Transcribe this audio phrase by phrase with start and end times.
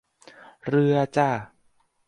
[0.67, 1.29] เรือจ้ะ